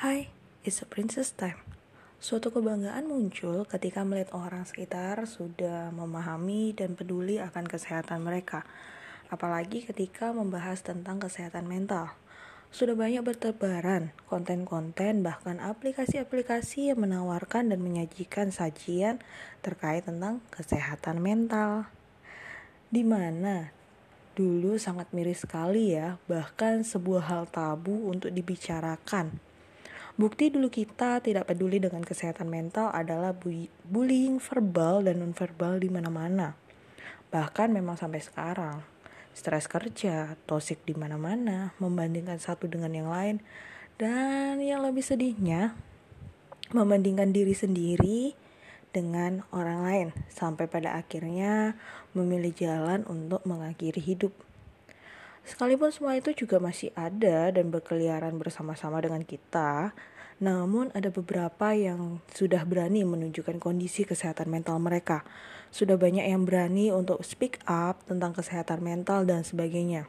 Hai, 0.00 0.32
it's 0.64 0.80
a 0.80 0.88
princess 0.88 1.36
time. 1.36 1.60
Suatu 2.16 2.48
kebanggaan 2.48 3.04
muncul 3.04 3.68
ketika 3.68 4.00
melihat 4.00 4.32
orang 4.32 4.64
sekitar 4.64 5.28
sudah 5.28 5.92
memahami 5.92 6.72
dan 6.72 6.96
peduli 6.96 7.36
akan 7.36 7.68
kesehatan 7.68 8.24
mereka. 8.24 8.64
Apalagi 9.28 9.84
ketika 9.84 10.32
membahas 10.32 10.80
tentang 10.80 11.20
kesehatan 11.20 11.68
mental. 11.68 12.16
Sudah 12.72 12.96
banyak 12.96 13.20
bertebaran 13.20 14.16
konten-konten 14.24 15.20
bahkan 15.20 15.60
aplikasi-aplikasi 15.60 16.96
yang 16.96 17.04
menawarkan 17.04 17.68
dan 17.68 17.84
menyajikan 17.84 18.48
sajian 18.56 19.20
terkait 19.60 20.08
tentang 20.08 20.40
kesehatan 20.48 21.20
mental. 21.20 21.92
Di 22.88 23.04
mana 23.04 23.68
dulu 24.32 24.80
sangat 24.80 25.12
miris 25.12 25.44
sekali 25.44 25.92
ya, 25.92 26.16
bahkan 26.24 26.88
sebuah 26.88 27.28
hal 27.28 27.44
tabu 27.52 28.08
untuk 28.08 28.32
dibicarakan 28.32 29.49
Bukti 30.20 30.52
dulu 30.52 30.68
kita 30.68 31.24
tidak 31.24 31.48
peduli 31.48 31.80
dengan 31.80 32.04
kesehatan 32.04 32.52
mental 32.52 32.92
adalah 32.92 33.32
bullying 33.88 34.36
verbal 34.36 35.00
dan 35.00 35.24
nonverbal 35.24 35.80
di 35.80 35.88
mana-mana. 35.88 36.60
Bahkan 37.32 37.72
memang 37.72 37.96
sampai 37.96 38.20
sekarang, 38.20 38.84
stres 39.32 39.64
kerja, 39.64 40.36
tosik 40.44 40.84
di 40.84 40.92
mana-mana, 40.92 41.72
membandingkan 41.80 42.36
satu 42.36 42.68
dengan 42.68 42.92
yang 42.92 43.08
lain, 43.08 43.40
dan 43.96 44.60
yang 44.60 44.84
lebih 44.84 45.00
sedihnya, 45.00 45.72
membandingkan 46.76 47.32
diri 47.32 47.56
sendiri 47.56 48.36
dengan 48.92 49.40
orang 49.56 49.80
lain 49.88 50.08
sampai 50.28 50.68
pada 50.68 51.00
akhirnya 51.00 51.80
memilih 52.12 52.52
jalan 52.52 53.08
untuk 53.08 53.40
mengakhiri 53.48 54.04
hidup. 54.04 54.36
Sekalipun 55.44 55.90
semua 55.90 56.14
itu 56.16 56.32
juga 56.36 56.60
masih 56.60 56.92
ada 56.92 57.48
dan 57.50 57.72
berkeliaran 57.72 58.36
bersama-sama 58.36 59.00
dengan 59.00 59.24
kita, 59.24 59.96
namun 60.40 60.88
ada 60.96 61.12
beberapa 61.12 61.76
yang 61.76 62.24
sudah 62.32 62.64
berani 62.64 63.04
menunjukkan 63.04 63.60
kondisi 63.60 64.08
kesehatan 64.08 64.48
mental 64.48 64.80
mereka. 64.80 65.24
Sudah 65.68 66.00
banyak 66.00 66.24
yang 66.24 66.48
berani 66.48 66.88
untuk 66.90 67.20
speak 67.22 67.60
up 67.68 68.00
tentang 68.08 68.32
kesehatan 68.32 68.80
mental 68.80 69.28
dan 69.28 69.44
sebagainya. 69.44 70.08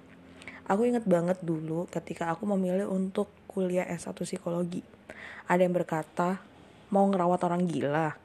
Aku 0.71 0.87
ingat 0.87 1.03
banget 1.03 1.43
dulu 1.43 1.83
ketika 1.91 2.31
aku 2.31 2.47
memilih 2.47 2.87
untuk 2.87 3.27
kuliah 3.51 3.83
S1 3.91 4.15
psikologi. 4.23 4.87
Ada 5.51 5.67
yang 5.67 5.75
berkata, 5.75 6.39
mau 6.87 7.03
ngerawat 7.11 7.43
orang 7.43 7.67
gila. 7.67 8.15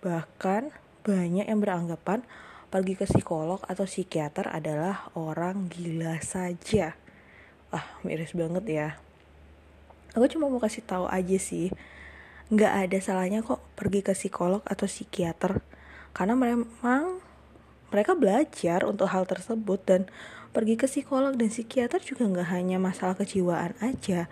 Bahkan 0.00 0.72
banyak 1.04 1.44
yang 1.44 1.60
beranggapan 1.60 2.24
pergi 2.74 2.98
ke 2.98 3.06
psikolog 3.06 3.62
atau 3.70 3.86
psikiater 3.86 4.50
adalah 4.50 5.06
orang 5.14 5.70
gila 5.70 6.18
saja. 6.18 6.98
Ah, 7.70 7.86
miris 8.02 8.34
banget 8.34 8.66
ya. 8.66 8.88
Aku 10.18 10.26
cuma 10.26 10.50
mau 10.50 10.58
kasih 10.58 10.82
tahu 10.82 11.06
aja 11.06 11.38
sih, 11.38 11.70
nggak 12.50 12.90
ada 12.90 12.98
salahnya 12.98 13.46
kok 13.46 13.62
pergi 13.78 14.02
ke 14.02 14.10
psikolog 14.10 14.58
atau 14.66 14.90
psikiater, 14.90 15.62
karena 16.18 16.34
memang 16.34 17.22
mereka 17.94 18.18
belajar 18.18 18.82
untuk 18.90 19.06
hal 19.06 19.22
tersebut 19.22 19.78
dan 19.86 20.10
pergi 20.50 20.74
ke 20.74 20.90
psikolog 20.90 21.38
dan 21.38 21.54
psikiater 21.54 22.02
juga 22.02 22.26
nggak 22.26 22.50
hanya 22.58 22.82
masalah 22.82 23.14
kejiwaan 23.14 23.78
aja. 23.78 24.26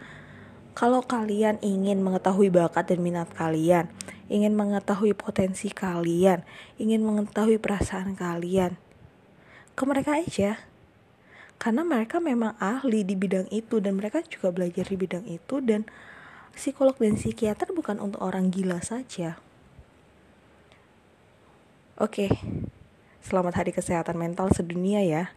Kalau 0.75 1.07
kalian 1.07 1.63
ingin 1.63 2.03
mengetahui 2.03 2.51
bakat 2.51 2.91
dan 2.91 3.07
minat 3.07 3.31
kalian, 3.39 3.87
ingin 4.31 4.55
mengetahui 4.55 5.17
potensi 5.17 5.73
kalian, 5.73 6.45
ingin 6.79 7.03
mengetahui 7.03 7.59
perasaan 7.59 8.15
kalian, 8.15 8.79
ke 9.75 9.83
mereka 9.89 10.19
aja. 10.21 10.63
Karena 11.63 11.87
mereka 11.87 12.19
memang 12.19 12.59
ahli 12.59 13.07
di 13.07 13.15
bidang 13.15 13.47
itu 13.55 13.79
dan 13.79 13.95
mereka 13.95 14.19
juga 14.27 14.51
belajar 14.51 14.83
di 14.83 14.97
bidang 14.99 15.25
itu 15.31 15.63
dan 15.63 15.87
psikolog 16.53 16.99
dan 16.99 17.15
psikiater 17.15 17.71
bukan 17.71 18.03
untuk 18.03 18.19
orang 18.19 18.51
gila 18.51 18.83
saja. 18.83 19.39
Oke, 22.03 22.35
selamat 23.23 23.63
hari 23.63 23.71
kesehatan 23.71 24.19
mental 24.19 24.51
sedunia 24.51 25.07
ya. 25.07 25.31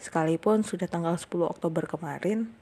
Sekalipun 0.00 0.64
sudah 0.64 0.88
tanggal 0.88 1.16
10 1.16 1.28
Oktober 1.44 1.84
kemarin, 1.84 2.52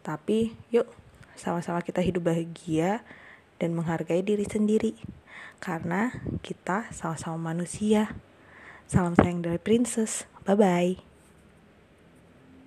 tapi 0.00 0.56
yuk 0.72 0.88
sama-sama 1.36 1.80
kita 1.80 2.04
hidup 2.04 2.28
bahagia 2.28 3.00
dan 3.60 3.76
menghargai 3.76 4.24
diri 4.24 4.46
sendiri 4.46 4.96
karena 5.62 6.10
kita 6.42 6.90
sama-sama 6.90 7.54
manusia. 7.54 8.16
Salam 8.90 9.16
sayang 9.16 9.40
dari 9.40 9.60
Princess. 9.62 10.28
Bye 10.44 10.58
bye. 10.58 11.11